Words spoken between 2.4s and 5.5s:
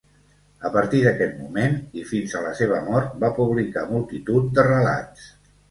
la seva mort va publicar multitud de relats.